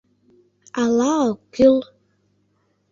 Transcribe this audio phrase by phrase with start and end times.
[0.81, 1.75] —Ала ок кӱл?